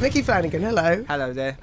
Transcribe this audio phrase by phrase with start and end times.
[0.00, 1.04] Micky Flanagan, hello.
[1.08, 1.58] Hello there.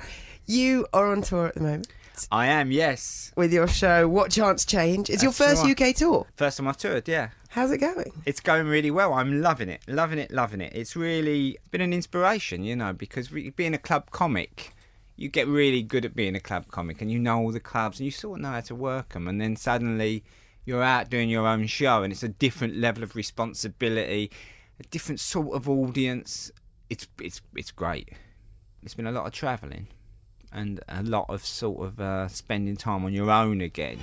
[0.46, 1.88] You are on tour at the moment
[2.32, 3.32] I am, yes.
[3.36, 5.10] with your show What Chance Change.
[5.10, 5.80] It's your first right.
[5.80, 6.28] UK tour.
[6.36, 7.30] First time I've toured, yeah.
[7.50, 8.12] How's it going?
[8.26, 9.14] It's going really well.
[9.14, 10.74] I'm loving it, loving it, loving it.
[10.76, 14.74] It's really been an inspiration, you know, because being a club comic,
[15.16, 18.00] you get really good at being a club comic and you know all the clubs
[18.00, 19.28] and you sort of know how to work them.
[19.28, 20.24] And then suddenly
[20.66, 24.32] you're out doing your own show and it's a different level of responsibility,
[24.80, 26.52] a different sort of audience.
[26.90, 28.10] It's, it's, it's great.
[28.86, 29.88] It's been a lot of travelling
[30.52, 33.98] and a lot of sort of uh, spending time on your own again.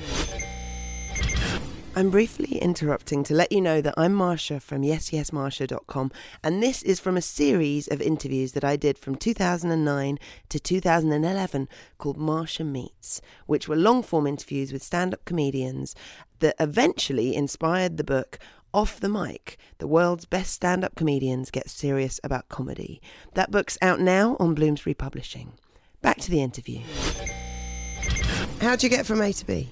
[1.95, 6.11] I'm briefly interrupting to let you know that I'm Marsha from yesyesmarsha.com
[6.43, 10.19] and this is from a series of interviews that I did from 2009
[10.49, 11.69] to 2011
[11.99, 15.95] called Marsha Meets, which were long form interviews with stand up comedians
[16.41, 18.41] that eventually inspired the book
[18.75, 23.03] Off the Mic The World's Best Stand Up Comedians Get Serious About Comedy.
[23.35, 25.53] That book's out now on Bloomsbury Publishing.
[26.01, 26.81] Back to the interview.
[28.63, 29.69] How'd you get from A to B?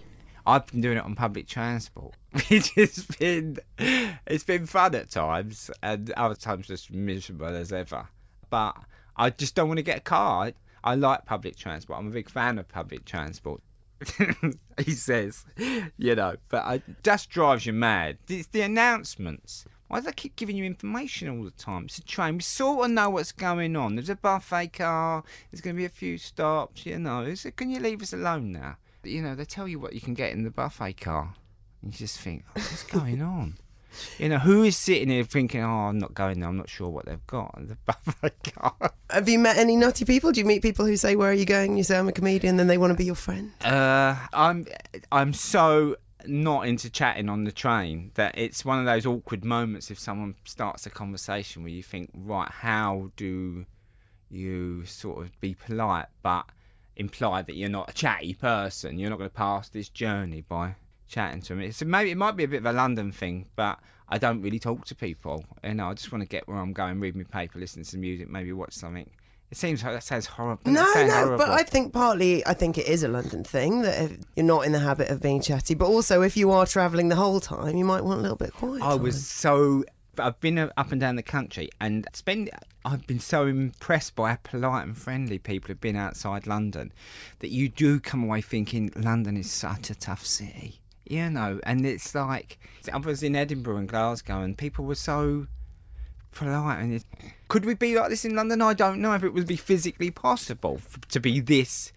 [0.47, 2.15] I've been doing it on public transport,
[2.49, 8.09] which has been it's been fun at times, and other times just miserable as ever.
[8.51, 8.77] But
[9.17, 10.45] I just don't want to get a car.
[10.47, 11.99] I, I like public transport.
[11.99, 13.63] I'm a big fan of public transport.
[14.85, 15.45] he says,
[15.99, 18.19] you know, but it just drives you mad.
[18.29, 19.65] It's the announcements.
[19.89, 21.87] Why do they keep giving you information all the time?
[21.87, 22.35] It's a train.
[22.37, 23.97] We sort of know what's going on.
[23.97, 25.25] There's a buffet car.
[25.51, 26.87] There's going to be a few stops.
[26.87, 28.77] You know, it- can you leave us alone now?
[29.03, 31.35] You know, they tell you what you can get in the buffet car.
[31.83, 33.57] And you just think, oh, what's going on?
[34.19, 36.49] You know, who is sitting here thinking, oh, I'm not going there.
[36.49, 38.93] I'm not sure what they've got in the buffet.
[39.11, 40.33] Have you met any nutty people?
[40.33, 41.77] Do you meet people who say, Where are you going?
[41.77, 43.53] You say, I'm a comedian, then they want to be your friend?
[43.65, 44.67] Uh, I'm
[45.11, 45.97] I'm so
[46.27, 50.35] not into chatting on the train that it's one of those awkward moments if someone
[50.45, 53.65] starts a conversation where you think, right, how do
[54.29, 56.45] you sort of be polite but
[56.97, 58.99] imply that you're not a chatty person?
[58.99, 60.77] You're not going to pass this journey by
[61.11, 61.61] chatting to them.
[61.61, 63.79] It's maybe it might be a bit of a London thing, but
[64.09, 65.45] I don't really talk to people.
[65.63, 67.89] You know, I just want to get where I'm going, read my paper, listen to
[67.89, 69.11] some music, maybe watch something.
[69.51, 70.71] It seems like that sounds horrible.
[70.71, 71.39] No, sounds no, horrible.
[71.39, 74.65] but I think partly, I think it is a London thing that if you're not
[74.65, 77.77] in the habit of being chatty, but also if you are travelling the whole time,
[77.77, 78.83] you might want a little bit quiet.
[78.83, 79.03] I time.
[79.03, 79.85] was so.
[80.19, 82.51] I've been up and down the country and spend.
[82.85, 86.93] I've been so impressed by how polite and friendly people have been outside London
[87.41, 90.80] that you do come away thinking London is such a tough city.
[91.11, 92.61] You know, and it's like
[92.93, 95.49] I was in Edinburgh and Glasgow and people were so
[96.31, 96.79] polite.
[96.79, 97.05] And it,
[97.49, 98.63] could we be like this in London?
[98.63, 101.93] I don't know if it would be physically possible to be this.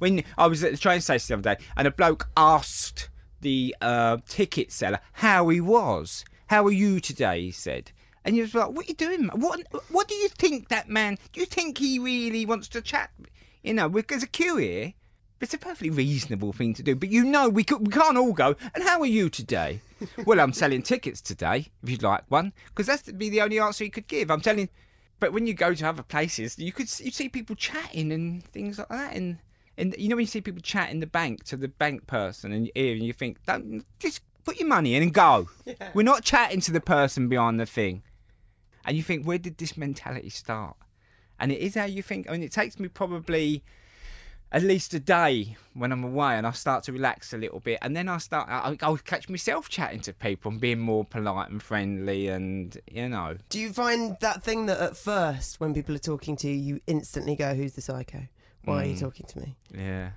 [0.00, 3.08] When I was at the train station the other day, and a bloke asked
[3.40, 6.26] the uh, ticket seller how he was.
[6.48, 7.40] How are you today?
[7.40, 7.92] He said.
[8.22, 9.30] And he was like, "What are you doing?
[9.32, 9.62] What?
[9.88, 11.16] What do you think that man?
[11.32, 13.10] Do you think he really wants to chat?
[13.62, 14.92] You know, there's a queue here.
[15.40, 16.96] It's a perfectly reasonable thing to do.
[16.96, 18.56] But you know, we, could, we can't all go.
[18.74, 19.80] And how are you today?
[20.24, 21.68] well, I'm selling tickets today.
[21.82, 24.30] If you'd like one, because that's to be the only answer he could give.
[24.30, 24.68] I'm telling.
[25.20, 28.78] But when you go to other places, you could you see people chatting and things
[28.78, 29.14] like that.
[29.14, 29.38] And
[29.76, 32.52] and you know when you see people chat in the bank to the bank person,
[32.52, 35.48] and you and you think, don't just put your money in and go.
[35.94, 38.02] We're not chatting to the person behind the thing.
[38.84, 40.76] And you think, where did this mentality start?
[41.38, 42.28] And it is how you think.
[42.28, 43.62] I mean, it takes me probably
[44.50, 47.78] at least a day when I'm away and I start to relax a little bit.
[47.82, 51.50] And then I start, I- I'll catch myself chatting to people and being more polite
[51.50, 53.36] and friendly and, you know.
[53.50, 56.80] Do you find that thing that at first, when people are talking to you, you
[56.86, 58.22] instantly go, Who's the psycho?
[58.64, 59.00] Why are you Mm.
[59.00, 59.56] talking to me?
[59.74, 60.10] Yeah.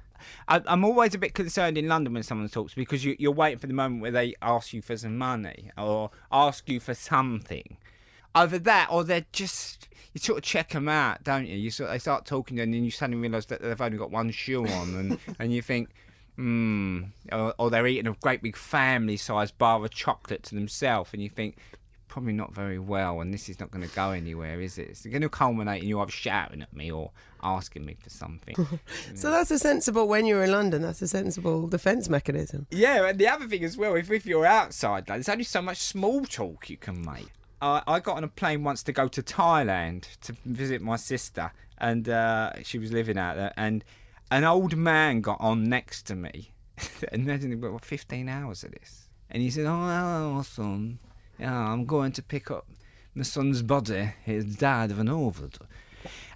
[0.48, 3.58] I, I'm always a bit concerned in London when someone talks because you, you're waiting
[3.60, 7.78] for the moment where they ask you for some money or ask you for something.
[8.34, 11.58] Either that or they're just you sort of check them out, don't you?
[11.58, 14.32] You sort they start talking and then you suddenly realise that they've only got one
[14.32, 15.90] shoe on and, and you think,
[16.36, 21.22] hmm, or, or they're eating a great big family-sized bar of chocolate to themselves and
[21.22, 21.58] you think.
[22.08, 24.90] Probably not very well, and this is not going to go anywhere, is it?
[24.90, 27.12] It's going to culminate in you either shouting at me or
[27.42, 28.54] asking me for something.
[29.16, 32.68] So that's a sensible, when you're in London, that's a sensible defence mechanism.
[32.70, 35.62] Yeah, and the other thing as well, if, if you're outside, like, there's only so
[35.62, 37.30] much small talk you can make.
[37.62, 41.52] I I got on a plane once to go to Thailand to visit my sister,
[41.78, 43.84] and uh, she was living out there, and
[44.30, 46.54] an old man got on next to me,
[47.12, 51.00] and imagine what 15 hours of this, and he said, "Oh, hello, son.
[51.40, 52.68] Yeah, I'm going to pick up
[53.16, 54.14] my son's body.
[54.26, 55.68] He's died of an overdose."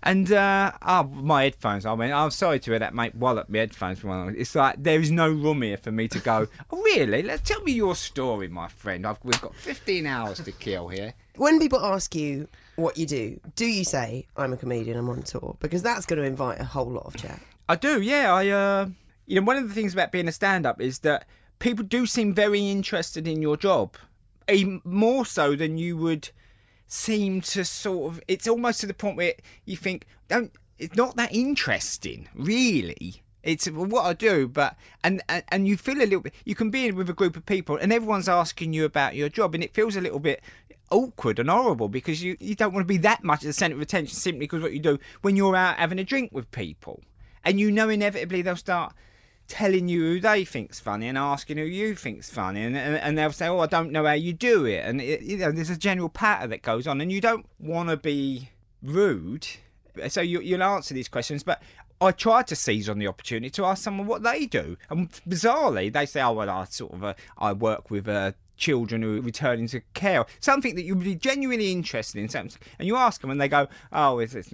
[0.03, 1.85] And uh, oh, my headphones.
[1.85, 3.15] I went, I'm sorry to hear that, mate.
[3.15, 4.03] Wallop my headphones.
[4.37, 6.47] It's like there is no room here for me to go.
[6.71, 7.23] oh, really?
[7.23, 9.05] Let's tell me your story, my friend.
[9.05, 11.13] I've, we've got 15 hours to kill here.
[11.35, 14.97] When people ask you, what you do, do you say I'm a comedian?
[14.97, 17.41] I'm on tour because that's going to invite a whole lot of chat.
[17.67, 18.33] I do, yeah.
[18.33, 18.89] I, uh,
[19.25, 21.27] you know, one of the things about being a stand-up is that
[21.59, 23.97] people do seem very interested in your job,
[24.49, 26.29] even more so than you would
[26.87, 28.21] seem to sort of.
[28.27, 29.33] It's almost to the point where
[29.65, 30.51] you think, don't.
[30.77, 33.23] It's not that interesting, really.
[33.43, 36.33] It's what I do, but and, and and you feel a little bit.
[36.45, 39.53] You can be with a group of people, and everyone's asking you about your job,
[39.53, 40.41] and it feels a little bit
[40.91, 43.75] awkward and horrible because you, you don't want to be that much at the centre
[43.75, 47.03] of attention simply because what you do when you're out having a drink with people,
[47.43, 48.93] and you know inevitably they'll start
[49.47, 53.17] telling you who they think's funny and asking who you think's funny, and, and, and
[53.17, 55.69] they'll say, "Oh, I don't know how you do it," and it, you know there's
[55.69, 58.49] a general patter that goes on, and you don't want to be
[58.81, 59.47] rude,
[60.07, 61.61] so you, you'll answer these questions, but
[62.01, 65.91] I tried to seize on the opportunity to ask someone what they do, and bizarrely,
[65.91, 69.21] they say, "Oh, well, I sort of uh, I work with uh, children who are
[69.21, 72.49] returning to care." Something that you'd be genuinely interested in,
[72.79, 74.51] and you ask them, and they go, "Oh, is it's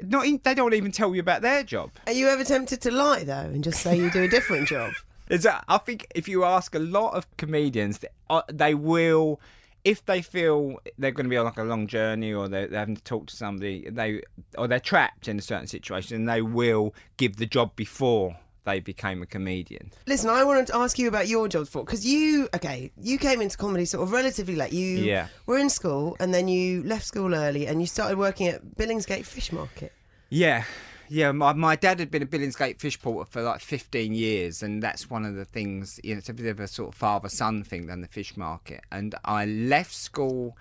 [0.00, 1.90] not." They don't even tell you about their job.
[2.06, 4.92] Are you ever tempted to lie though and just say you do a different job?
[5.28, 7.98] Is that, I think if you ask a lot of comedians,
[8.30, 9.40] uh, they will
[9.86, 12.80] if they feel they're going to be on like a long journey or they're, they're,
[12.80, 14.20] having to talk to somebody, they
[14.58, 19.22] or they're trapped in a certain situation, they will give the job before they became
[19.22, 19.90] a comedian.
[20.06, 23.40] Listen, I wanted to ask you about your jobs for because you okay, you came
[23.40, 24.72] into comedy sort of relatively late.
[24.72, 25.28] You Yeah.
[25.46, 29.24] were in school and then you left school early and you started working at Billingsgate
[29.24, 29.92] Fish Market.
[30.28, 30.64] Yeah,
[31.08, 31.30] yeah.
[31.32, 35.08] My, my dad had been a Billingsgate fish porter for like 15 years, and that's
[35.08, 37.62] one of the things, you know, it's a bit of a sort of father son
[37.62, 38.82] thing than the fish market.
[38.90, 40.56] And I left school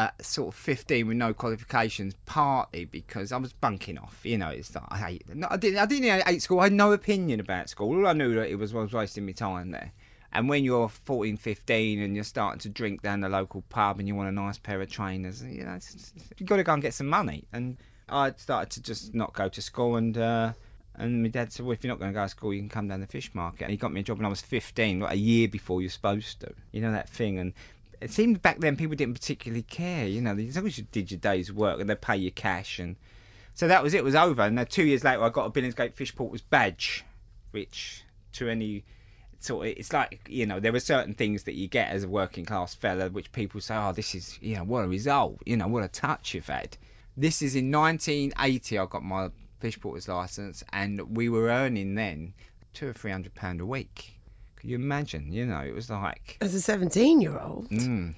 [0.00, 4.20] at sort of 15 with no qualifications, partly because I was bunking off.
[4.22, 6.72] You know, it's like, I hate no, I didn't, I didn't hate school, I had
[6.72, 7.96] no opinion about school.
[7.96, 9.92] All I knew that it was, I was wasting my time there.
[10.32, 14.06] And when you're 14, 15 and you're starting to drink down the local pub and
[14.06, 15.78] you want a nice pair of trainers, you know,
[16.38, 17.44] you've got to go and get some money.
[17.52, 17.76] And
[18.08, 20.52] I started to just not go to school and uh,
[20.94, 22.68] and my dad said, well, if you're not going to go to school, you can
[22.68, 23.64] come down the fish market.
[23.64, 25.90] And he got me a job when I was 15, like a year before you're
[25.90, 26.52] supposed to.
[26.72, 27.38] You know that thing?
[27.38, 27.54] And
[28.00, 30.06] it seemed back then people didn't particularly care.
[30.06, 32.78] You know, as long as you did your day's work and they pay you cash.
[32.78, 32.96] And
[33.54, 34.42] so that was it, was over.
[34.42, 37.04] And then two years later, I got a Billingsgate Fish Porter's badge,
[37.50, 38.84] which to any
[39.40, 42.08] sort of it's like you know there are certain things that you get as a
[42.08, 45.56] working class fella which people say oh this is you know what a result you
[45.56, 46.76] know what a touch you've had
[47.16, 52.34] this is in 1980 i got my fish porter's license and we were earning then
[52.74, 54.19] two or three hundred pound a week
[54.60, 57.68] could you imagine you know it was like As a 17 year old.
[57.70, 58.14] mm,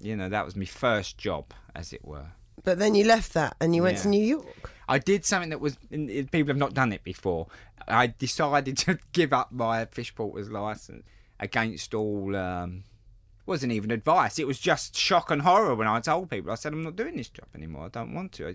[0.00, 1.44] you know that was my first job
[1.74, 2.26] as it were
[2.64, 4.72] But then you left that and you went to New York.
[4.88, 7.46] I did something that was people have not done it before.
[7.86, 11.04] I decided to give up my fish porter's license
[11.38, 12.34] against all.
[12.34, 12.84] Um,
[13.46, 14.40] wasn't even advice.
[14.40, 16.50] It was just shock and horror when I told people.
[16.50, 17.84] I said, "I'm not doing this job anymore.
[17.86, 18.54] I don't want to." I,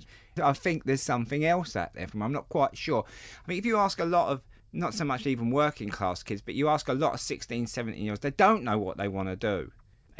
[0.49, 2.25] I think there's something else out there for me.
[2.25, 3.05] I'm not quite sure.
[3.07, 4.43] I mean, if you ask a lot of
[4.73, 8.01] not so much even working class kids, but you ask a lot of 16, 17
[8.01, 9.71] year olds, they don't know what they want to do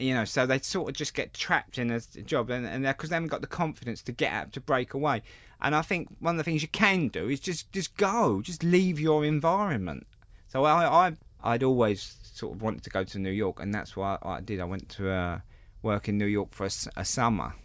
[0.01, 3.09] you know, so they sort of just get trapped in a job, and and because
[3.09, 5.21] they haven't got the confidence to get out to break away.
[5.61, 8.63] And I think one of the things you can do is just just go, just
[8.63, 10.07] leave your environment.
[10.47, 11.13] So I I
[11.43, 14.59] I'd always sort of wanted to go to New York, and that's why I did.
[14.59, 15.39] I went to uh,
[15.81, 17.55] work in New York for a summer,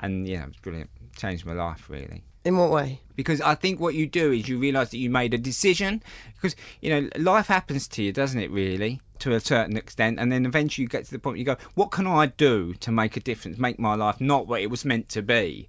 [0.00, 0.90] and yeah, it was brilliant.
[1.16, 3.00] Changed my life really In what way?
[3.16, 6.02] because I think what you do is you realise that you made a decision.
[6.34, 8.50] Because you know life happens to you, doesn't it?
[8.50, 11.44] Really, to a certain extent, and then eventually you get to the point where you
[11.44, 13.58] go, "What can I do to make a difference?
[13.58, 15.68] Make my life not what it was meant to be."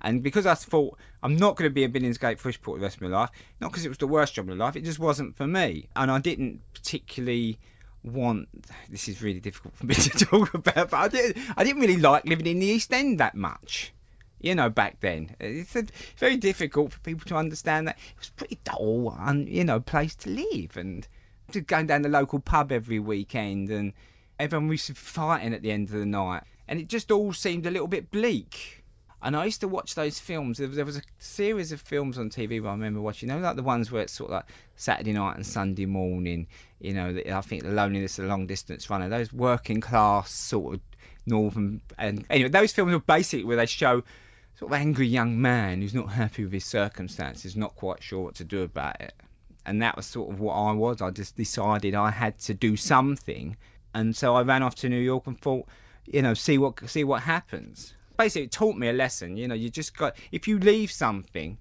[0.00, 2.96] And because I thought I'm not going to be a Billingsgate fish port the rest
[2.96, 5.36] of my life, not because it was the worst job in life, it just wasn't
[5.36, 7.58] for me, and I didn't particularly
[8.04, 8.48] want.
[8.88, 11.36] This is really difficult for me to talk about, but I didn't.
[11.56, 13.92] I didn't really like living in the East End that much
[14.46, 15.34] you know, back then.
[15.40, 15.84] It's a,
[16.16, 20.14] very difficult for people to understand that it was pretty dull, un, you know, place
[20.16, 20.76] to live.
[20.76, 21.06] And
[21.50, 23.92] just going down the local pub every weekend and
[24.38, 26.44] everyone was fighting at the end of the night.
[26.68, 28.84] And it just all seemed a little bit bleak.
[29.22, 30.58] And I used to watch those films.
[30.58, 33.40] There was, there was a series of films on TV I remember watching, you know,
[33.40, 34.44] like the ones where it's sort of like
[34.76, 36.46] Saturday night and Sunday morning,
[36.80, 40.74] you know, I think The Loneliness of the Long Distance Runner, those working class sort
[40.74, 40.80] of
[41.26, 41.80] northern.
[41.98, 44.04] And anyway, those films were basically where they show
[44.58, 48.34] sort of angry young man who's not happy with his circumstances, not quite sure what
[48.36, 49.14] to do about it.
[49.64, 51.02] And that was sort of what I was.
[51.02, 53.56] I just decided I had to do something,
[53.92, 55.66] and so I ran off to New York and thought,
[56.06, 57.94] you know, see what see what happens.
[58.16, 59.36] Basically, it taught me a lesson.
[59.36, 61.58] You know, you just got if you leave something,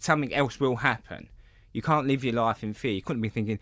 [0.00, 1.28] something else will happen.
[1.76, 2.92] You can't live your life in fear.
[2.92, 3.58] You couldn't be thinking,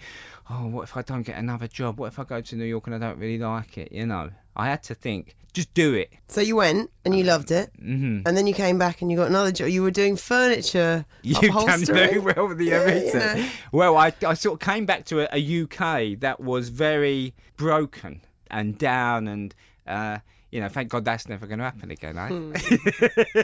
[0.49, 1.99] oh, what if I don't get another job?
[1.99, 3.91] What if I go to New York and I don't really like it?
[3.91, 6.13] You know, I had to think, just do it.
[6.29, 9.17] So you went and you loved it, hmm and then you came back and you
[9.17, 9.69] got another job.
[9.69, 13.49] You were doing furniture You've done very well with the Yeah, you know.
[13.73, 18.21] Well, I, I sort of came back to a, a UK that was very broken
[18.49, 19.55] and down, and
[19.89, 20.19] uh,
[20.53, 23.43] you know, thank God that's never going to happen again, eh?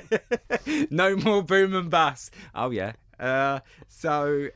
[0.90, 2.32] no more boom and bust.
[2.54, 2.92] Oh yeah.
[3.18, 4.48] Uh, so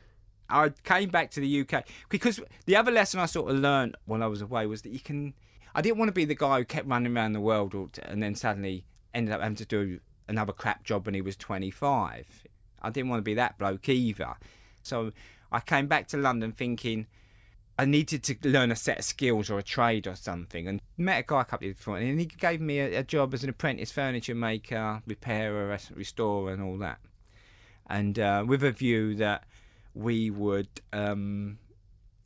[0.49, 4.23] I came back to the UK because the other lesson I sort of learned while
[4.23, 5.35] I was away was that you can.
[5.75, 8.23] I didn't want to be the guy who kept running around the world all- and
[8.23, 12.45] then suddenly ended up having to do another crap job when he was 25.
[12.83, 14.35] I didn't want to be that bloke either.
[14.83, 15.13] So
[15.51, 17.07] I came back to London thinking
[17.77, 20.69] I needed to learn a set of skills or a trade or something.
[20.69, 23.35] And met a guy a couple of years and he gave me a, a job
[23.35, 27.01] as an apprentice furniture maker, repairer, res- restorer, and all that.
[27.89, 29.45] And uh, with a view that
[29.95, 31.59] we would, um,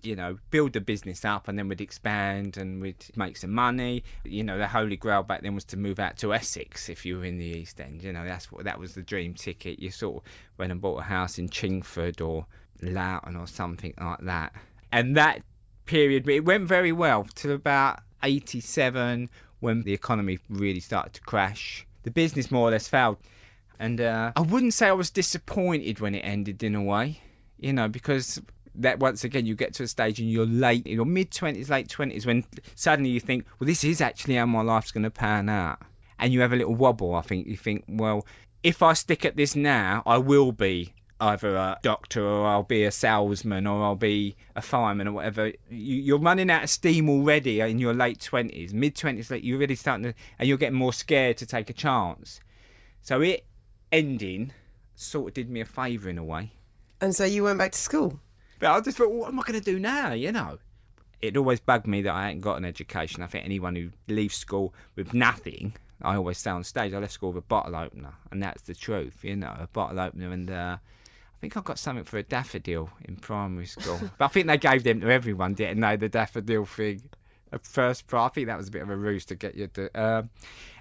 [0.02, 4.04] you know, build the business up and then we'd expand and we'd make some money.
[4.24, 7.18] You know, the holy grail back then was to move out to Essex if you
[7.18, 8.02] were in the East End.
[8.02, 9.80] You know, that's what that was the dream ticket.
[9.80, 12.46] You sort of went and bought a house in Chingford or
[12.80, 14.52] Loughton or something like that.
[14.92, 15.42] And that
[15.84, 19.28] period, it went very well till about 87
[19.60, 21.86] when the economy really started to crash.
[22.04, 23.18] The business more or less failed.
[23.78, 27.20] And uh, I wouldn't say I was disappointed when it ended in a way,
[27.58, 28.40] you know, because
[28.74, 31.68] that once again you get to a stage in your late, in your mid 20s,
[31.68, 35.10] late 20s, when suddenly you think, well, this is actually how my life's going to
[35.10, 35.80] pan out.
[36.18, 37.46] And you have a little wobble, I think.
[37.46, 38.26] You think, well,
[38.62, 42.84] if I stick at this now, I will be either a doctor or I'll be
[42.84, 45.46] a salesman or I'll be a fireman or whatever.
[45.46, 49.58] You, you're running out of steam already in your late 20s, mid 20s, like you're
[49.58, 52.40] really starting to, and you're getting more scared to take a chance.
[53.02, 53.46] So it
[53.90, 54.52] ending
[54.94, 56.52] sort of did me a favour in a way.
[57.00, 58.20] And so you went back to school.
[58.58, 60.12] But I just thought, what am I going to do now?
[60.12, 60.58] You know,
[61.22, 63.22] it always bugged me that I hadn't got an education.
[63.22, 67.12] I think anyone who leaves school with nothing, I always say on stage, I left
[67.12, 69.24] school with a bottle opener, and that's the truth.
[69.24, 72.90] You know, a bottle opener, and uh, I think I got something for a daffodil
[73.04, 74.00] in primary school.
[74.18, 75.96] but I think they gave them to everyone, didn't they?
[75.96, 77.02] The daffodil thing,
[77.52, 78.12] at first.
[78.12, 80.00] I think that was a bit of a ruse to get you to.
[80.00, 80.30] Um,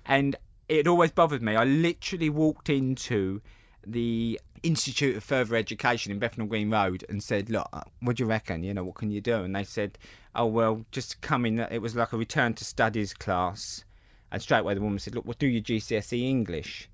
[0.05, 0.35] and
[0.69, 1.55] it always bothered me.
[1.55, 3.41] I literally walked into
[3.85, 8.23] the Institute of Further Education in Bethnal Green Road and said, "Look, uh, what do
[8.23, 8.63] you reckon?
[8.63, 9.97] You know, what can you do?" And they said,
[10.35, 13.83] "Oh well, just come in." It was like a return to studies class,
[14.31, 16.89] and straight away the woman said, "Look, well, do your GCSE English."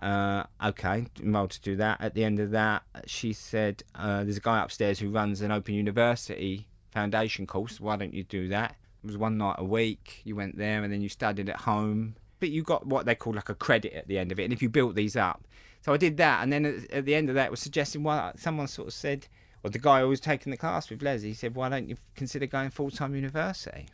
[0.00, 2.00] Uh, okay, enrolled to do that.
[2.00, 5.50] At the end of that, she said, uh, "There's a guy upstairs who runs an
[5.50, 7.80] Open University foundation course.
[7.80, 10.20] Why don't you do that?" It was one night a week.
[10.24, 12.16] You went there, and then you studied at home.
[12.40, 14.44] But you got what they call like a credit at the end of it.
[14.44, 15.46] And if you built these up,
[15.82, 18.66] so I did that, and then at, the end of that, was suggesting why someone
[18.66, 19.28] sort of said,
[19.62, 21.96] or the guy who was taking the class with Les, he said, "Why don't you
[22.14, 23.86] consider going full time university?"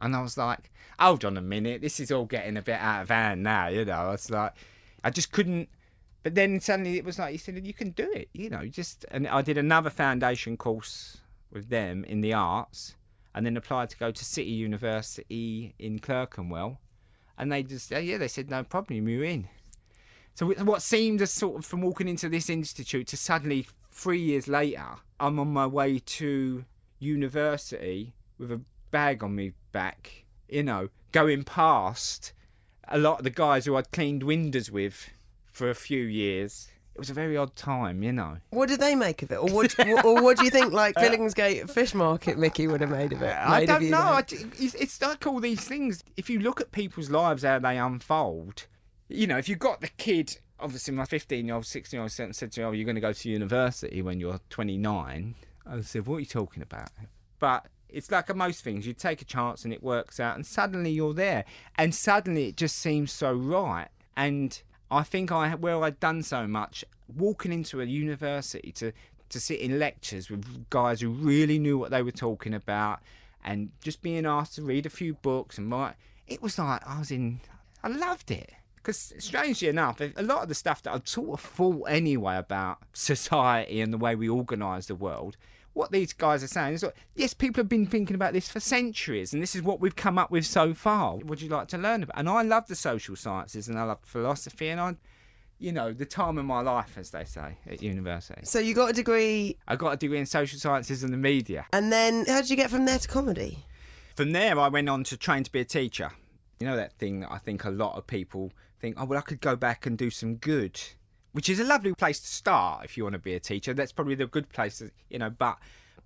[0.00, 3.02] And I was like, "Hold on a minute, this is all getting a bit out
[3.02, 4.52] of hand now." You know, I was like,
[5.04, 5.68] I just couldn't.
[6.22, 9.04] But then suddenly it was like he said, "You can do it." You know, just
[9.10, 11.18] and I did another foundation course
[11.52, 12.96] with them in the arts,
[13.34, 16.80] and then applied to go to City University in Clerkenwell,
[17.38, 19.48] and they just yeah, they said no problem, you're in.
[20.34, 24.48] So what seemed as sort of from walking into this institute to suddenly three years
[24.48, 24.84] later,
[25.20, 26.64] I'm on my way to
[26.98, 28.60] university with a
[28.90, 32.32] bag on me back, you know, going past
[32.88, 35.10] a lot of the guys who I'd cleaned windows with
[35.46, 36.68] for a few years.
[36.94, 38.38] It was a very odd time, you know.
[38.50, 39.74] What did they make of it, or what?
[40.04, 43.22] or what do you think, like uh, Billingsgate Fish Market, Micky would have made of
[43.22, 43.34] it?
[43.34, 43.98] I Made of don't know.
[43.98, 46.04] I- it's like all these things.
[46.18, 48.66] If you look at people's lives, how they unfold,
[49.14, 52.12] you know, if you've got the kid, obviously my 15 year old, 16 year old
[52.12, 55.34] said said to me, Oh, you're going to go to university when you're 29.
[55.66, 56.90] I said, What are you talking about?
[57.38, 58.86] But it's like most things.
[58.86, 61.44] You take a chance and it works out, and suddenly you're there.
[61.76, 63.88] And suddenly it just seems so right.
[64.16, 68.92] And I think I, where I'd done so much, walking into a university to
[69.28, 73.00] to sit in lectures with guys who really knew what they were talking about,
[73.44, 75.94] and just being asked to read a few books and write,
[76.26, 77.40] it was like I was in.
[77.84, 81.40] I loved it because, strangely enough, a lot of the stuff that I'd sort of
[81.40, 85.36] thought anyway about society and the way we organise the world.
[85.72, 88.60] What these guys are saying is, like, yes, people have been thinking about this for
[88.60, 91.14] centuries, and this is what we've come up with so far.
[91.14, 92.18] What would you like to learn about?
[92.18, 94.96] And I love the social sciences, and I love philosophy, and I,
[95.58, 98.42] you know, the time of my life, as they say at university.
[98.44, 101.66] So you got a degree, I got a degree in social sciences and the media.
[101.72, 103.60] and then how did you get from there to comedy?
[104.14, 106.10] From there, I went on to train to be a teacher.
[106.62, 109.22] You know that thing that I think a lot of people think, oh well, I
[109.22, 110.80] could go back and do some good
[111.32, 113.74] which is a lovely place to start if you want to be a teacher.
[113.74, 115.30] That's probably the good place, you know.
[115.30, 115.58] But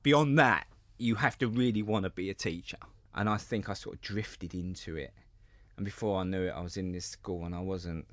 [0.02, 0.66] beyond that,
[0.98, 2.78] you have to really want to be a teacher.
[3.14, 5.12] And I think I sort of drifted into it.
[5.76, 8.06] And before I knew it, I was in this school and I wasn't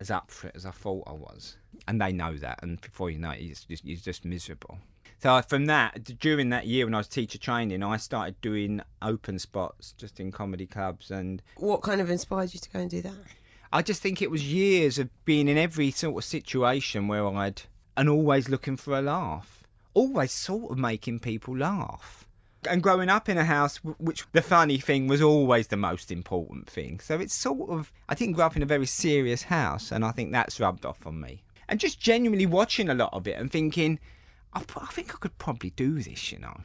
[0.00, 1.56] as up for it as I thought I was.
[1.88, 2.60] And they know that.
[2.62, 4.78] And before you know it, you're just, you're just miserable.
[5.22, 9.38] So from that, during that year when I was teacher training, I started doing open
[9.38, 11.10] spots just in comedy clubs.
[11.10, 13.12] And What kind of inspired you to go and do that?
[13.72, 17.62] I just think it was years of being in every sort of situation where I'd,
[17.96, 19.62] and always looking for a laugh,
[19.92, 22.26] always sort of making people laugh.
[22.68, 26.68] And growing up in a house, which the funny thing was always the most important
[26.68, 26.98] thing.
[27.00, 30.12] So it's sort of, I didn't grow up in a very serious house, and I
[30.12, 31.42] think that's rubbed off on me.
[31.68, 33.98] And just genuinely watching a lot of it and thinking,
[34.52, 36.60] I, I think I could probably do this, you know.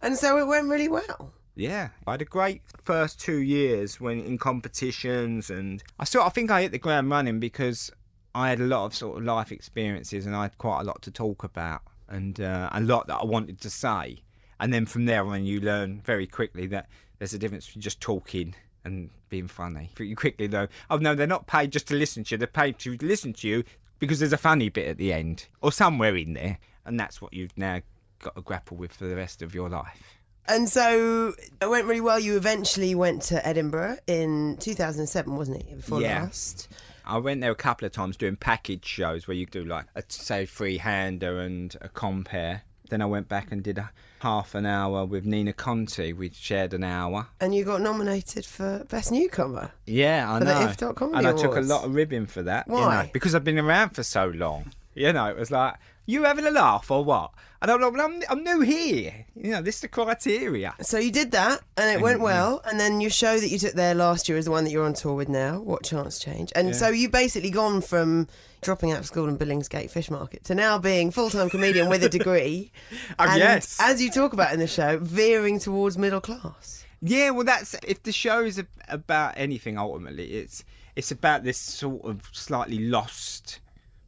[0.00, 1.32] And so it went really well.
[1.54, 6.26] Yeah, I had a great first two years when in competitions, and I sort.
[6.26, 7.90] I think I hit the ground running because
[8.34, 11.02] I had a lot of sort of life experiences, and I had quite a lot
[11.02, 14.22] to talk about, and uh, a lot that I wanted to say.
[14.58, 18.00] And then from there on, you learn very quickly that there's a difference between just
[18.00, 19.90] talking and being funny.
[19.98, 22.78] You quickly though, oh no, they're not paid just to listen to you; they're paid
[22.80, 23.64] to listen to you
[23.98, 27.32] because there's a funny bit at the end or somewhere in there, and that's what
[27.32, 27.80] you've now
[28.20, 30.18] got to grapple with for the rest of your life.
[30.48, 32.18] And so it went really well.
[32.18, 35.76] You eventually went to Edinburgh in 2007, wasn't it?
[35.76, 36.22] Before Yeah.
[36.22, 36.68] last.
[37.04, 40.02] I went there a couple of times doing package shows where you do like a
[40.08, 42.62] say free hander and a compère.
[42.90, 46.12] Then I went back and did a half an hour with Nina Conti.
[46.12, 47.28] We shared an hour.
[47.40, 49.70] And you got nominated for Best Newcomer.
[49.86, 50.68] Yeah, I For the know.
[50.90, 52.66] If Comedy and I took a lot of ribbing for that.
[52.68, 53.10] you know, Why?
[53.12, 54.72] because I've been around for so long.
[54.94, 55.74] You know, it was like,
[56.06, 57.30] you having a laugh or what?
[57.60, 57.88] I don't know.
[58.02, 59.24] I'm I'm new here.
[59.36, 60.74] You know, this is the criteria.
[60.80, 62.60] So you did that, and it went well.
[62.64, 64.84] And then your show that you took there last year is the one that you're
[64.84, 65.60] on tour with now.
[65.60, 66.52] What chance change?
[66.56, 66.74] And Yeah.
[66.74, 68.26] so you've basically gone from
[68.62, 72.02] dropping out of school in Billingsgate Fish Market to now being full time comedian with
[72.02, 72.72] a degree.
[73.18, 73.78] Oh, and yes.
[73.80, 76.84] as you talk about in the show, veering towards middle class.
[77.00, 79.78] Yeah, well, that's if the show is about anything.
[79.78, 80.64] Ultimately, it's
[80.96, 83.60] it's about this sort of slightly lost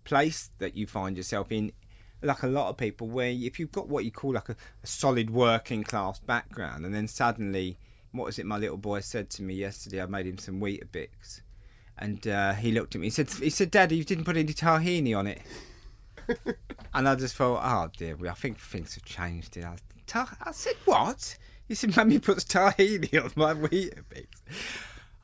[0.05, 1.71] place that you find yourself in.
[2.25, 4.87] Like a lot of people, where if you've got what you call like a, a
[4.87, 7.79] solid working class background, and then suddenly,
[8.13, 8.47] what was it?
[8.47, 10.03] My little boy said to me yesterday.
[10.03, 11.43] I made him some Weetabix,
[11.99, 13.07] and uh, he looked at me.
[13.09, 15.41] He said, "He said, Daddy, you didn't put any tahini on it."
[16.95, 19.59] And I just thought, oh dear, I think things have changed.
[19.59, 21.37] I, Ta- I said, what?
[21.67, 24.27] He said, Mummy puts tahini on my Weetabix.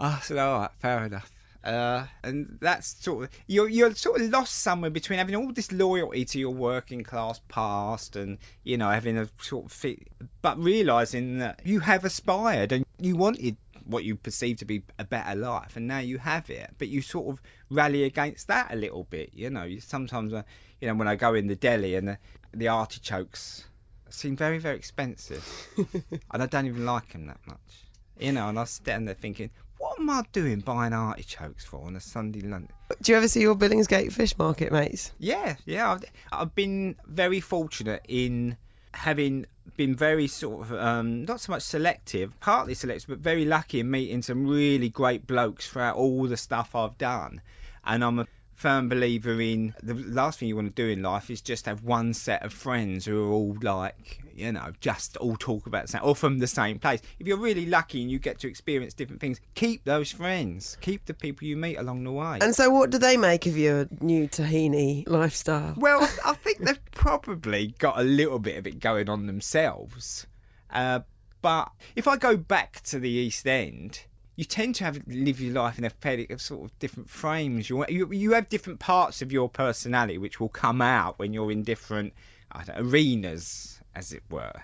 [0.00, 1.30] I said, all right, fair enough.
[1.62, 5.70] Uh, and that's sort of you're you're sort of lost somewhere between having all this
[5.70, 10.08] loyalty to your working class past and you know having a sort of fit,
[10.40, 13.56] but realizing that you have aspired and you wanted
[13.90, 16.70] what you perceive to be a better life, and now you have it.
[16.78, 19.30] But you sort of rally against that a little bit.
[19.34, 20.42] You know, you sometimes, uh,
[20.80, 22.18] you know, when I go in the deli and the,
[22.54, 23.66] the artichokes
[24.08, 27.84] seem very, very expensive, and I don't even like them that much.
[28.18, 31.86] You know, and I was standing there thinking, what am I doing buying artichokes for
[31.86, 32.70] on a Sunday lunch?
[33.00, 35.12] Do you ever see your Billingsgate Fish Market, mates?
[35.18, 35.92] Yeah, yeah.
[35.92, 38.58] I've, I've been very fortunate in
[38.92, 43.80] having been very sort of um, not so much selective, partly selective, but very lucky
[43.80, 47.40] in meeting some really great blokes throughout all the stuff I've done.
[47.82, 51.30] And I'm a firm believer in the last thing you want to do in life
[51.30, 55.36] is just have one set of friends who are all like, you know, just all
[55.36, 57.00] talk about the same or from the same place.
[57.18, 61.06] If you're really lucky and you get to experience different things, keep those friends, keep
[61.06, 62.38] the people you meet along the way.
[62.40, 65.74] And so, what do they make of your new tahini lifestyle?
[65.76, 70.26] Well, I think they've probably got a little bit of it going on themselves.
[70.70, 71.00] Uh,
[71.42, 74.04] but if I go back to the East End,
[74.36, 77.68] you tend to have live your life in a fairly of sort of different frames.
[77.68, 81.50] You, you you have different parts of your personality which will come out when you're
[81.50, 82.14] in different
[82.52, 84.62] I don't, arenas, as it were.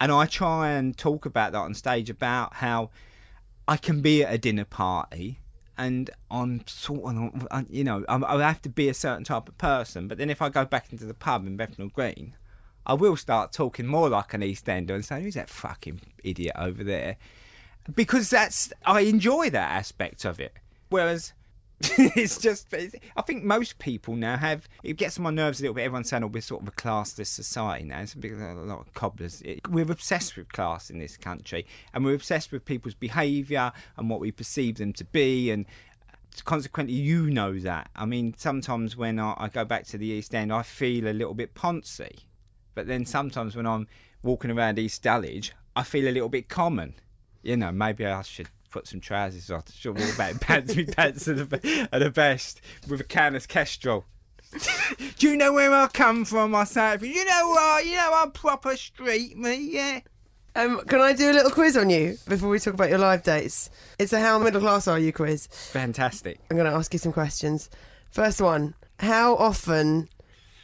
[0.00, 2.90] And I try and talk about that on stage about how
[3.68, 5.38] I can be at a dinner party
[5.78, 10.06] and I'm sort of, you know, I have to be a certain type of person.
[10.06, 12.34] But then if I go back into the pub in Bethnal Green,
[12.84, 16.56] I will start talking more like an East Ender and say, who's that fucking idiot
[16.58, 17.16] over there?
[17.94, 20.52] Because that's, I enjoy that aspect of it.
[20.88, 21.32] Whereas
[22.16, 22.72] it's just,
[23.16, 25.82] I think most people now have, it gets on my nerves a little bit.
[25.82, 28.00] Everyone's saying, oh, we're sort of a classless society now.
[28.00, 29.42] It's a, bit, a lot of cobblers.
[29.42, 34.08] It, we're obsessed with class in this country and we're obsessed with people's behaviour and
[34.08, 35.50] what we perceive them to be.
[35.50, 35.66] And
[36.44, 37.90] consequently, you know that.
[37.96, 41.12] I mean, sometimes when I, I go back to the East End, I feel a
[41.12, 42.20] little bit poncy.
[42.74, 43.88] But then sometimes when I'm
[44.22, 46.94] walking around East Dulwich, I feel a little bit common.
[47.42, 49.62] You know, maybe I should put some trousers on.
[49.72, 53.36] Should walk about in pants, me pants are the, are the best with a can
[53.36, 54.04] of Kestrel.
[55.18, 56.54] Do you know where I come from?
[56.54, 57.86] I say, you know what?
[57.86, 60.00] You know I'm proper street, me, yeah.
[60.54, 63.22] Um, can I do a little quiz on you before we talk about your live
[63.22, 63.70] dates?
[63.98, 65.46] It's a how middle class are you quiz.
[65.46, 66.40] Fantastic.
[66.50, 67.70] I'm going to ask you some questions.
[68.10, 70.10] First one: How often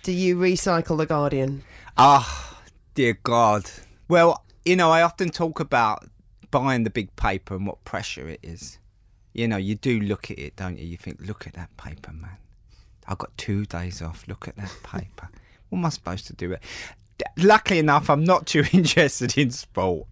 [0.03, 1.63] do you recycle the Guardian?
[1.97, 2.61] Ah,
[2.93, 3.71] dear God.
[4.09, 6.05] Well, you know, I often talk about
[6.51, 8.79] buying the big paper and what pressure it is.
[9.33, 10.87] You know, you do look at it, don't you?
[10.87, 12.39] You think, look at that paper, man.
[13.07, 14.27] I've got two days off.
[14.29, 15.31] Look at that paper.
[15.69, 16.53] what am I supposed to do?
[16.53, 16.63] It?
[17.37, 20.07] Luckily enough, I'm not too interested in sport.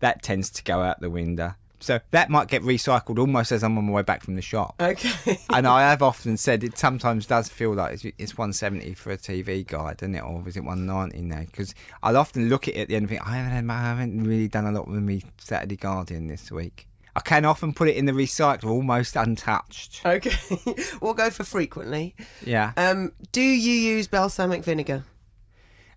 [0.00, 1.54] That tends to go out the window.
[1.78, 4.74] So that might get recycled almost as I'm on my way back from the shop.
[4.80, 5.38] Okay.
[5.50, 9.18] and I have often said it sometimes does feel like it's, it's 170 for a
[9.18, 10.22] TV guide, doesn't it?
[10.22, 11.40] Or is it 190 now?
[11.40, 14.24] Because I'll often look at it at the end and think, I haven't, I haven't
[14.24, 16.88] really done a lot with me Saturday Guardian this week.
[17.16, 20.02] I can often put it in the recycler almost untouched.
[20.04, 20.36] Okay.
[21.00, 22.14] we'll go for frequently.
[22.44, 22.72] Yeah.
[22.76, 25.04] Um, do you use balsamic vinegar?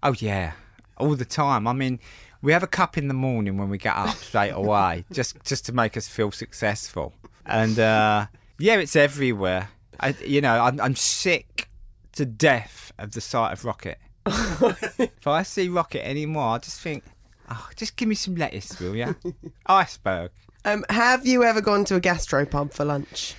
[0.02, 0.54] Oh, yeah.
[0.96, 1.68] All the time.
[1.68, 2.00] I mean,
[2.42, 5.66] we have a cup in the morning when we get up straight away, just just
[5.66, 7.14] to make us feel successful.
[7.46, 9.70] And uh, yeah, it's everywhere.
[10.00, 11.70] I, you know, I'm, I'm sick
[12.14, 13.98] to death of the sight of Rocket.
[14.26, 17.04] if I see Rocket anymore, I just think,
[17.50, 19.16] oh, just give me some lettuce, will you?
[19.66, 20.32] Iceberg.
[20.66, 23.36] Um, have you ever gone to a gastropub for lunch?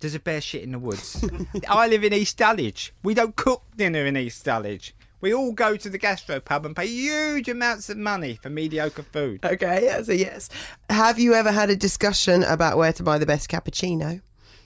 [0.00, 1.24] There's a bear shit in the woods.
[1.68, 2.92] I live in East Dulwich.
[3.04, 4.94] We don't cook dinner in East Dulwich.
[5.22, 9.44] We all go to the gastropub and pay huge amounts of money for mediocre food.
[9.44, 10.50] Okay, that's a yes.
[10.90, 14.20] Have you ever had a discussion about where to buy the best cappuccino?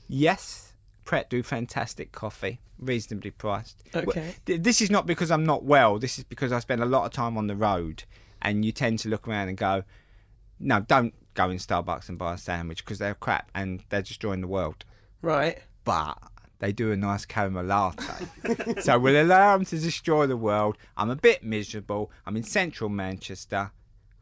[0.09, 0.73] Yes,
[1.05, 3.83] Pret do fantastic coffee, reasonably priced.
[3.95, 4.35] Okay.
[4.47, 5.99] This is not because I'm not well.
[5.99, 8.05] This is because I spend a lot of time on the road,
[8.41, 9.85] and you tend to look around and go,
[10.59, 14.41] "No, don't go in Starbucks and buy a sandwich because they're crap and they're destroying
[14.41, 14.87] the world."
[15.21, 15.59] Right.
[15.85, 16.17] But
[16.59, 18.27] they do a nice caramel latte.
[18.81, 20.79] so we'll allow them to destroy the world.
[20.97, 22.11] I'm a bit miserable.
[22.27, 23.73] I'm in central Manchester.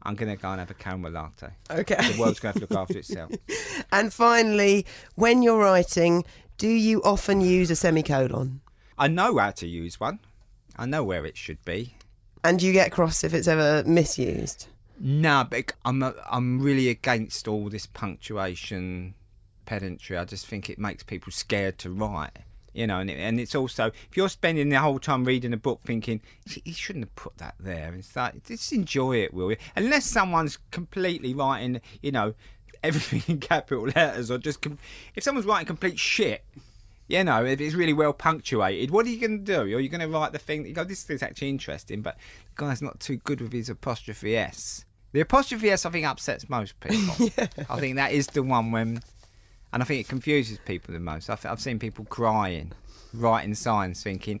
[0.03, 1.49] I'm going to go and have a caramel latte.
[1.71, 1.95] Okay.
[1.95, 3.31] The world's going to have to look after itself.
[3.91, 6.25] And finally, when you're writing,
[6.57, 8.61] do you often use a semicolon?
[8.97, 10.19] I know how to use one.
[10.75, 11.95] I know where it should be.
[12.43, 14.67] And you get cross if it's ever misused?
[14.99, 19.13] No, but I'm I'm really against all this punctuation
[19.65, 20.17] pedantry.
[20.17, 22.37] I just think it makes people scared to write.
[22.73, 25.57] You know, and, it, and it's also if you're spending the whole time reading a
[25.57, 29.57] book thinking he shouldn't have put that there, it's like just enjoy it, will you?
[29.77, 32.33] Unless someone's completely writing, you know,
[32.83, 34.77] everything in capital letters, or just com-
[35.15, 36.43] if someone's writing complete shit,
[37.07, 39.61] you know, if it's really well punctuated, what are you going to do?
[39.61, 42.17] Are you going to write the thing that you go, this is actually interesting, but
[42.55, 44.85] the guy's not too good with his apostrophe S.
[45.11, 47.29] The apostrophe S, I think, upsets most people.
[47.37, 47.47] yeah.
[47.69, 49.01] I think that is the one when
[49.75, 51.29] and I think it confuses people the most.
[51.29, 52.71] I've, I've seen people crying,
[53.13, 54.39] writing signs, thinking,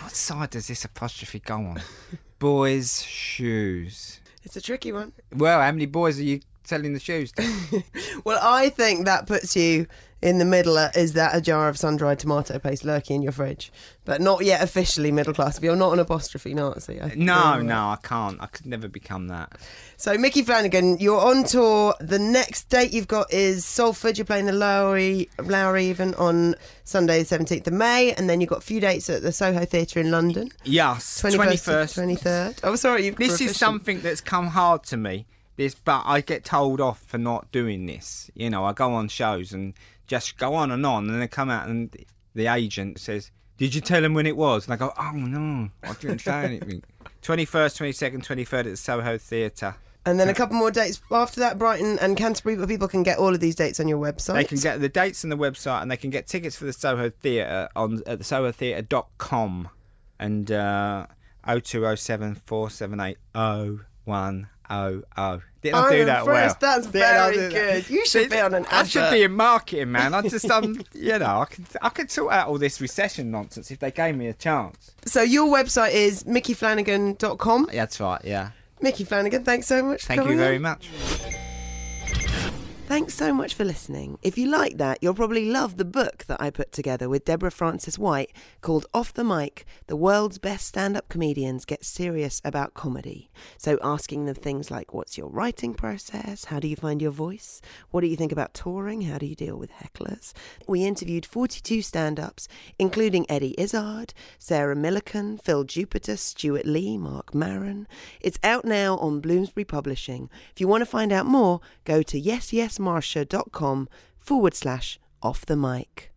[0.00, 1.82] "What side does this apostrophe go on?"
[2.38, 4.20] Boys' shoes.
[4.42, 5.12] It's a tricky one.
[5.36, 7.84] Well, how many boys are you selling the shoes to?
[8.24, 9.86] well, I think that puts you
[10.22, 13.72] in the middle is that a jar of sun-dried tomato paste lurking in your fridge,
[14.04, 15.56] but not yet officially middle class.
[15.56, 18.40] If you're not an apostrophe Nazi, I no, no, I can't.
[18.40, 19.52] I could never become that.
[19.96, 21.94] So, Micky Flanagan, you're on tour.
[22.00, 24.18] The next date you've got is Salford.
[24.18, 26.54] You're playing the Lowry, Lowry even on
[26.84, 29.64] Sunday, the 17th of May, and then you've got a few dates at the Soho
[29.64, 30.50] Theatre in London.
[30.64, 32.60] Yes, 21st, 23rd.
[32.62, 35.26] Oh, sorry, you've this is something that's come hard to me.
[35.56, 38.30] This, but I get told off for not doing this.
[38.34, 39.74] You know, I go on shows and
[40.10, 41.96] just go on and on, and then they come out and
[42.34, 45.70] the agent says, "Did you tell him when it was?" And I go, "Oh no,
[45.84, 46.82] I didn't say anything."
[47.22, 49.76] Twenty first, twenty second, twenty third at the Soho Theatre.
[50.04, 52.56] And then a couple more dates after that, Brighton and Canterbury.
[52.56, 54.34] But people can get all of these dates on your website.
[54.34, 56.72] They can get the dates on the website, and they can get tickets for the
[56.72, 59.68] Soho Theatre on at the SohoTheatre.com
[60.18, 61.06] and uh,
[61.46, 62.34] 0207
[65.62, 65.62] 478 0100.
[65.62, 66.56] Didn't I do that well?
[66.60, 67.90] That's very good.
[67.90, 68.72] You should be on an advert.
[68.72, 70.14] I should be in marketing, man.
[70.14, 73.70] I just, um, you know, I could, I could sort out all this recession nonsense
[73.70, 74.92] if they gave me a chance.
[75.04, 77.68] So your website is mickyflanagan.com.
[77.72, 78.50] That's right, yeah.
[78.82, 80.04] Micky Flanagan, thanks so much.
[80.04, 80.88] Thank you very much.
[82.90, 84.18] Thanks so much for listening.
[84.20, 87.52] If you like that, you'll probably love the book that I put together with Deborah
[87.52, 93.30] Frances-White called Off the Mic The World's Best Stand Up Comedians Get Serious About Comedy.
[93.58, 96.46] So, asking them things like what's your writing process?
[96.46, 97.62] How do you find your voice?
[97.92, 99.02] What do you think about touring?
[99.02, 100.32] How do you deal with hecklers?
[100.66, 107.36] We interviewed 42 stand ups, including Eddie Izzard, Sarah Millican, Phill Jupitus, Stewart Lee, Marc
[107.36, 107.86] Maron.
[108.20, 110.28] It's out now on Bloomsbury Publishing.
[110.52, 113.88] If you want to find out more, go to yes yes marsha.com
[114.18, 116.09] forward slash off the mic.